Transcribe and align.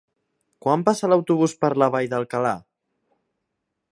Quan 0.65 0.85
passa 0.87 1.09
l'autobús 1.11 1.53
per 1.65 1.71
la 1.83 1.91
Vall 1.97 2.09
d'Alcalà? 2.15 2.57